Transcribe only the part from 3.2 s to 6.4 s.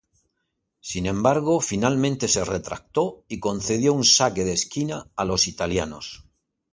y concedió un saque de esquina a los italianos.